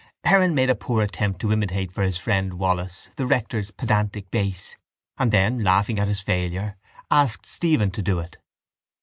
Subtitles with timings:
[0.23, 4.75] Heron made a poor attempt to imitate for his friend Wallis the rector's pedantic bass
[5.19, 6.75] and then, laughing at his failure,
[7.11, 8.37] asked Stephen to do it.